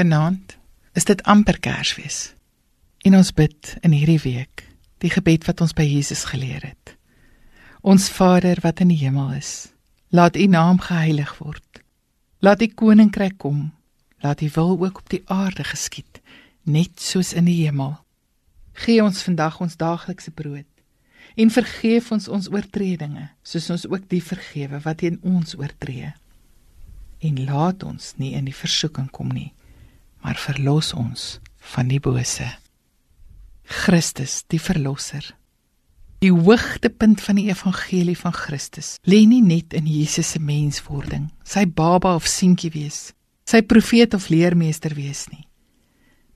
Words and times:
Vanaand 0.00 0.56
is 0.96 1.04
dit 1.04 1.22
amper 1.28 1.58
Kersfees. 1.60 2.32
En 3.04 3.18
ons 3.18 3.30
bid 3.36 3.72
in 3.84 3.92
hierdie 3.92 4.22
week 4.22 4.62
die 5.04 5.10
gebed 5.12 5.44
wat 5.44 5.60
ons 5.60 5.74
by 5.76 5.84
Jesus 5.84 6.22
geleer 6.30 6.62
het. 6.64 6.94
Ons 7.84 8.06
Vader 8.08 8.62
wat 8.64 8.80
in 8.80 8.88
die 8.94 8.96
hemel 9.02 9.34
is, 9.36 9.74
laat 10.08 10.38
U 10.40 10.46
naam 10.48 10.80
geheilig 10.80 11.34
word. 11.42 11.82
Laat 12.40 12.64
U 12.64 12.70
koninkryk 12.80 13.36
kom. 13.44 13.74
Laat 14.24 14.40
U 14.40 14.48
wil 14.56 14.72
ook 14.86 15.02
op 15.04 15.12
die 15.12 15.20
aarde 15.28 15.68
geskied, 15.68 16.22
net 16.64 16.96
soos 16.96 17.34
in 17.36 17.44
die 17.44 17.58
hemel. 17.66 17.98
Gee 18.80 19.04
ons 19.04 19.20
vandag 19.28 19.60
ons 19.60 19.76
daaglikse 19.76 20.32
brood 20.32 20.68
en 21.36 21.52
vergeef 21.52 22.08
ons 22.12 22.24
ons 22.28 22.48
oortredinge, 22.48 23.28
soos 23.44 23.68
ons 23.70 23.84
ook 23.84 24.08
die 24.08 24.24
vergewe 24.24 24.80
wat 24.80 25.04
teen 25.04 25.20
ons 25.20 25.58
oortree. 25.60 26.14
En 27.20 27.44
laat 27.44 27.84
ons 27.84 28.14
nie 28.16 28.32
in 28.32 28.48
die 28.48 28.60
versoeking 28.64 29.12
kom 29.12 29.28
nie 29.28 29.50
maar 30.20 30.38
verlos 30.38 30.92
ons 30.94 31.38
van 31.74 31.88
die 31.88 32.00
bose. 32.00 32.46
Christus, 33.64 34.42
die 34.50 34.60
verlosser. 34.60 35.24
Die 36.20 36.32
hoogtepunt 36.32 37.22
van 37.24 37.38
die 37.40 37.48
evangelie 37.48 38.16
van 38.18 38.34
Christus 38.36 38.98
lê 39.08 39.22
nie 39.24 39.40
net 39.40 39.72
in 39.72 39.86
Jesus 39.88 40.34
se 40.34 40.40
menswording, 40.42 41.30
sy 41.44 41.64
baba 41.64 42.12
of 42.18 42.28
seentjie 42.28 42.72
wees, 42.74 43.14
sy 43.48 43.62
profeet 43.64 44.12
of 44.14 44.28
leermeester 44.28 44.92
wees 44.98 45.24
nie. 45.32 45.46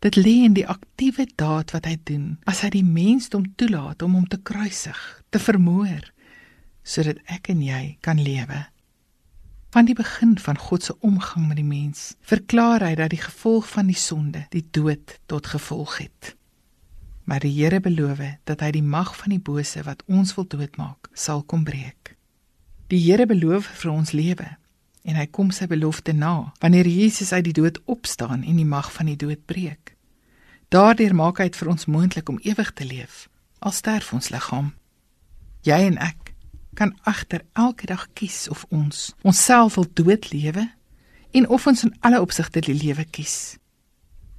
Dit 0.05 0.17
lê 0.17 0.45
in 0.47 0.57
die 0.57 0.67
aktiewe 0.69 1.27
daad 1.37 1.75
wat 1.77 1.89
hy 1.89 1.99
doen 2.09 2.27
as 2.49 2.63
hy 2.65 2.71
die 2.79 2.87
mensdom 2.87 3.45
toelaat 3.61 4.03
om 4.05 4.17
hom 4.19 4.27
te 4.29 4.41
kruisig, 4.41 5.01
te 5.33 5.41
vermoor 5.41 6.11
sodat 6.85 7.21
ek 7.33 7.49
en 7.53 7.63
jy 7.65 7.97
kan 8.05 8.21
lewe. 8.21 8.59
Van 9.75 9.85
die 9.85 9.95
begin 9.95 10.39
van 10.39 10.59
God 10.59 10.83
se 10.83 10.95
omgang 11.01 11.49
met 11.49 11.57
die 11.57 11.67
mens, 11.67 12.13
verklaar 12.21 12.85
hy 12.87 12.93
dat 12.95 13.11
die 13.11 13.19
gevolg 13.19 13.67
van 13.67 13.89
die 13.91 13.99
sonde 13.99 14.45
die 14.53 14.63
dood 14.71 15.17
tot 15.27 15.49
gevolg 15.51 15.97
het. 15.99 16.37
Maar 17.27 17.43
die 17.43 17.51
Here 17.57 17.81
beloof 17.83 18.21
dat 18.47 18.63
hy 18.63 18.71
die 18.71 18.85
mag 18.87 19.17
van 19.19 19.35
die 19.35 19.41
bose 19.43 19.83
wat 19.83 20.05
ons 20.07 20.37
wil 20.37 20.47
doodmaak, 20.47 21.11
sal 21.11 21.43
kom 21.43 21.65
breek. 21.67 22.15
Die 22.87 23.03
Here 23.03 23.27
beloof 23.27 23.67
vir 23.81 23.91
ons 23.91 24.15
lewe 24.15 24.47
en 25.03 25.19
hy 25.19 25.27
kom 25.27 25.51
sy 25.51 25.67
belofte 25.67 26.15
na 26.15 26.53
wanneer 26.63 26.87
Jesus 26.87 27.33
uit 27.35 27.49
die 27.51 27.59
dood 27.59 27.83
opstaan 27.91 28.47
en 28.47 28.63
die 28.63 28.71
mag 28.77 28.93
van 28.95 29.11
die 29.11 29.19
dood 29.19 29.43
breek. 29.43 29.97
Daardeur 30.71 31.19
maak 31.19 31.43
hy 31.43 31.51
dit 31.51 31.59
vir 31.59 31.75
ons 31.75 31.91
moontlik 31.91 32.31
om 32.31 32.39
ewig 32.47 32.71
te 32.79 32.87
leef 32.87 33.27
al 33.59 33.75
sterf 33.75 34.13
ons 34.15 34.31
liggaam. 34.31 34.71
Jy 35.67 35.83
en 35.91 35.99
ek 35.99 36.24
kan 36.75 36.95
agter 37.03 37.45
elke 37.53 37.87
dag 37.87 38.07
kies 38.19 38.49
of 38.53 38.65
ons 38.71 39.13
onsself 39.23 39.79
wil 39.79 39.87
dood 39.93 40.31
lewe 40.33 40.67
en 41.35 41.49
of 41.49 41.67
ons 41.67 41.85
in 41.87 41.95
alle 42.01 42.21
opsigte 42.23 42.63
die 42.63 42.77
lewe 42.77 43.05
kies. 43.05 43.57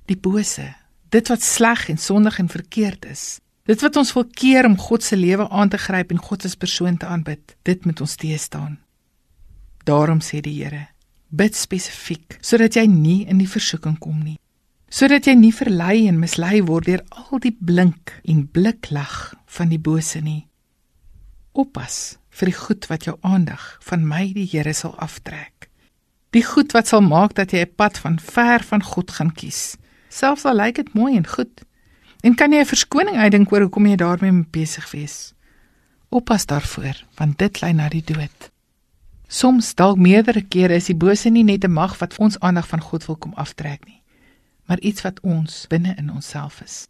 Die 0.05 0.17
bose, 0.17 0.69
dit 1.11 1.27
wat 1.31 1.43
sleg 1.43 1.89
en 1.89 1.99
sondig 1.99 2.39
en 2.39 2.51
verkeerd 2.51 3.05
is, 3.09 3.25
dit 3.65 3.81
wat 3.81 3.97
ons 3.97 4.13
wil 4.15 4.27
keer 4.31 4.69
om 4.69 4.77
God 4.77 5.03
se 5.03 5.17
lewe 5.17 5.49
aan 5.49 5.69
te 5.73 5.81
gryp 5.81 6.13
en 6.13 6.21
God 6.21 6.45
as 6.45 6.55
persoon 6.55 6.97
te 7.01 7.09
aanbid, 7.09 7.57
dit 7.63 7.85
moet 7.85 8.01
ons 8.01 8.15
teëstaan. 8.21 8.77
Daarom 9.85 10.21
sê 10.21 10.41
die 10.41 10.55
Here, 10.61 10.87
bid 11.29 11.57
spesifiek 11.57 12.39
sodat 12.41 12.77
jy 12.77 12.87
nie 12.89 13.23
in 13.27 13.41
die 13.41 13.49
versoeking 13.49 13.99
kom 13.99 14.21
nie 14.23 14.39
sodat 14.95 15.27
jy 15.27 15.35
nie 15.35 15.51
verlei 15.51 16.05
en 16.07 16.21
mislei 16.21 16.61
word 16.63 16.87
deur 16.87 17.01
al 17.11 17.41
die 17.43 17.51
blink 17.51 18.13
en 18.23 18.45
bliklag 18.47 19.33
van 19.57 19.71
die 19.71 19.81
bose 19.81 20.21
nie. 20.23 20.45
Oppas 21.55 22.17
vir 22.35 22.49
die 22.51 22.57
goed 22.57 22.85
wat 22.91 23.05
jou 23.07 23.15
aandag 23.23 23.63
van 23.87 24.01
my 24.03 24.25
die 24.35 24.47
Here 24.51 24.73
sal 24.75 24.91
aftrek. 24.99 25.69
Die 26.35 26.43
goed 26.43 26.73
wat 26.75 26.89
sal 26.91 26.99
maak 26.99 27.31
dat 27.37 27.53
jy 27.55 27.63
'n 27.63 27.75
pad 27.79 27.97
van 27.97 28.19
ver 28.19 28.59
van 28.63 28.83
God 28.83 29.11
gaan 29.11 29.31
kies. 29.31 29.77
Selfs 30.09 30.45
al 30.45 30.55
lyk 30.55 30.75
dit 30.75 30.93
mooi 30.93 31.15
en 31.15 31.27
goed. 31.27 31.63
En 32.23 32.35
kan 32.35 32.51
jy 32.51 32.59
'n 32.59 32.65
verskoning 32.65 33.15
uitdink 33.15 33.51
oor 33.51 33.61
hoekom 33.61 33.85
jy 33.85 33.95
daarmee 33.95 34.45
besig 34.51 34.91
wees? 34.91 35.33
Oppas 36.09 36.45
daarvoor, 36.45 37.05
want 37.15 37.37
dit 37.37 37.61
lei 37.61 37.73
na 37.73 37.89
die 37.89 38.03
dood. 38.03 38.51
Soms 39.27 39.75
dalk 39.75 39.97
meerdere 39.97 40.41
kere 40.41 40.75
is 40.75 40.85
die 40.85 40.95
bose 40.95 41.29
nie 41.29 41.43
net 41.43 41.63
'n 41.63 41.71
mag 41.71 41.97
wat 41.99 42.17
ons 42.17 42.39
aandag 42.39 42.67
van 42.67 42.81
God 42.81 43.05
wil 43.05 43.15
kom 43.15 43.33
aftrek 43.33 43.85
nie, 43.85 44.01
maar 44.65 44.79
iets 44.79 45.01
wat 45.01 45.19
ons 45.21 45.67
binne 45.67 45.95
in 45.97 46.11
onsself 46.11 46.61
is. 46.61 46.87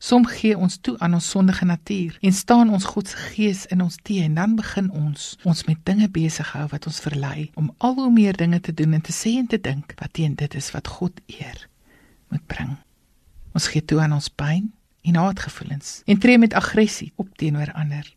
Som 0.00 0.24
gee 0.24 0.56
ons 0.56 0.78
toe 0.80 0.94
aan 0.98 1.14
ons 1.14 1.26
sondige 1.30 1.64
natuur 1.68 2.14
en 2.24 2.32
staan 2.32 2.70
ons 2.72 2.84
God 2.88 3.08
se 3.08 3.16
gees 3.34 3.66
in 3.68 3.82
ons 3.84 3.98
teë 4.00 4.30
en 4.30 4.38
dan 4.38 4.54
begin 4.56 4.86
ons 4.96 5.26
ons 5.44 5.60
met 5.68 5.82
dinge 5.84 6.08
besig 6.08 6.52
hou 6.56 6.62
wat 6.70 6.88
ons 6.88 7.00
verlei 7.04 7.50
om 7.60 7.68
al 7.84 7.98
hoe 7.98 8.12
meer 8.14 8.38
dinge 8.40 8.62
te 8.64 8.72
doen 8.72 8.96
en 8.96 9.04
te 9.04 9.12
sê 9.12 9.34
en 9.42 9.50
te 9.52 9.60
dink 9.60 9.92
wat 10.00 10.14
teen 10.16 10.38
dit 10.40 10.56
is 10.56 10.70
wat 10.72 10.88
God 10.88 11.20
eer 11.28 11.66
moet 12.32 12.46
bring. 12.48 12.72
Ons 13.52 13.68
gee 13.74 13.84
toe 13.84 14.00
aan 14.00 14.16
ons 14.16 14.30
pyn 14.32 14.72
en 15.04 15.20
haatgevoelens 15.20 16.00
en 16.08 16.24
tree 16.24 16.40
met 16.40 16.56
aggressie 16.56 17.12
op 17.20 17.36
teenoor 17.36 17.68
ander. 17.76 18.08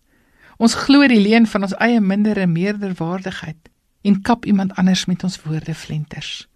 Ons 0.64 0.80
glo 0.86 1.04
die 1.12 1.20
leuen 1.20 1.52
van 1.52 1.68
ons 1.68 1.76
eie 1.84 2.00
minder 2.00 2.40
en 2.40 2.56
meerder 2.56 2.96
waardigheid 2.96 3.72
en 4.08 4.22
kap 4.22 4.48
iemand 4.48 4.72
anders 4.80 5.04
met 5.12 5.28
ons 5.28 5.42
woorde 5.44 5.76
flenters. 5.76 6.48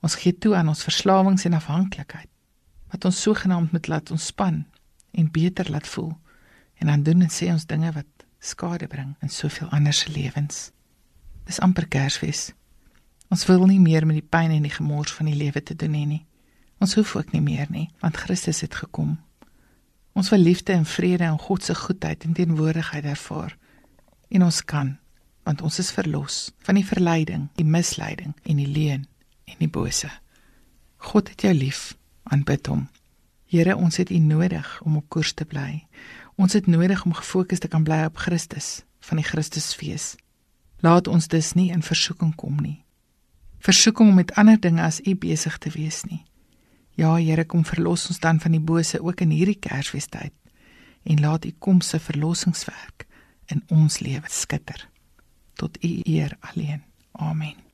Ons 0.00 0.16
gee 0.24 0.32
toe 0.32 0.56
aan 0.56 0.72
ons 0.72 0.88
verslawings 0.88 1.44
en 1.44 1.60
afhanklikheid 1.60 2.31
wat 2.92 3.04
ons 3.08 3.20
sogenaamd 3.24 3.72
moet 3.72 3.88
laat 3.88 4.10
ontspan 4.10 4.64
en 5.10 5.30
beter 5.30 5.70
laat 5.70 5.86
voel 5.86 6.12
en 6.74 6.86
dan 6.86 7.02
doen 7.02 7.24
en 7.24 7.32
sê 7.32 7.48
ons 7.52 7.66
dinge 7.66 7.92
wat 7.92 8.26
skade 8.42 8.86
bring 8.86 9.14
in 9.22 9.30
soveel 9.30 9.68
ander 9.70 9.94
se 9.94 10.10
lewens. 10.10 10.70
Dis 11.46 11.60
amper 11.60 11.86
Kersfees. 11.88 12.50
Ons 13.32 13.46
wil 13.46 13.64
nie 13.66 13.80
meer 13.80 14.06
met 14.06 14.18
die 14.18 14.28
pyn 14.28 14.50
en 14.50 14.66
die 14.66 14.74
gemors 14.74 15.14
van 15.16 15.30
die 15.30 15.38
lewe 15.38 15.62
te 15.62 15.76
doen 15.78 15.94
hê 15.96 16.02
nie. 16.06 16.24
Ons 16.82 16.96
hoef 16.98 17.14
ook 17.16 17.30
nie 17.32 17.40
meer 17.40 17.70
nie, 17.70 17.86
want 18.02 18.18
Christus 18.18 18.60
het 18.66 18.74
gekom. 18.74 19.14
Ons 20.18 20.28
wil 20.34 20.42
liefde 20.42 20.74
en 20.74 20.84
vrede 20.84 21.24
en 21.24 21.38
God 21.38 21.64
se 21.64 21.74
goedheid 21.78 22.26
en 22.26 22.34
teenwoordigheid 22.36 23.06
ervaar. 23.14 23.56
En 24.28 24.42
ons 24.42 24.60
kan, 24.64 24.96
want 25.46 25.62
ons 25.62 25.78
is 25.78 25.94
verlos 25.94 26.50
van 26.66 26.76
die 26.76 26.86
verleiding, 26.86 27.48
die 27.56 27.66
misleiding 27.66 28.34
en 28.42 28.60
die 28.60 28.68
leuen 28.68 29.06
en 29.48 29.58
die 29.62 29.70
bose. 29.70 30.10
God 30.96 31.30
het 31.30 31.46
jou 31.46 31.54
lief 31.54 31.92
aanbid 32.22 32.66
hom. 32.66 32.88
Here, 33.46 33.76
ons 33.76 33.96
het 33.96 34.10
U 34.10 34.18
nodig 34.18 34.80
om 34.82 34.96
op 34.96 35.08
koers 35.08 35.32
te 35.32 35.44
bly. 35.44 35.86
Ons 36.36 36.52
het 36.56 36.66
nodig 36.66 37.04
om 37.04 37.12
gefokus 37.12 37.58
te 37.58 37.68
kan 37.68 37.84
bly 37.84 38.04
op 38.08 38.16
Christus 38.16 38.82
van 39.00 39.20
die 39.20 39.26
Christusfees. 39.26 40.14
Laat 40.80 41.08
ons 41.08 41.28
dus 41.28 41.52
nie 41.52 41.70
in 41.70 41.82
versoeking 41.82 42.34
kom 42.34 42.56
nie. 42.62 42.84
Versoeking 43.62 44.08
om 44.08 44.14
met 44.18 44.34
ander 44.34 44.60
dinge 44.60 44.82
as 44.82 45.00
U 45.06 45.14
besig 45.14 45.58
te 45.58 45.70
wees 45.70 46.02
nie. 46.08 46.24
Ja, 46.98 47.14
Here, 47.16 47.44
kom 47.44 47.64
verlos 47.64 48.08
ons 48.08 48.20
dan 48.20 48.40
van 48.40 48.52
die 48.52 48.60
bose 48.60 49.00
ook 49.00 49.20
in 49.20 49.30
hierdie 49.30 49.58
Kersfeestyd 49.58 50.34
en 51.02 51.20
laat 51.20 51.44
U 51.44 51.52
kom 51.58 51.80
se 51.80 51.98
verlossingswerk 51.98 53.06
in 53.46 53.62
ons 53.68 54.00
lewe 54.00 54.28
skitter 54.30 54.88
tot 55.54 55.78
U 55.84 56.00
eer 56.04 56.36
alleen. 56.40 56.82
Amen. 57.12 57.71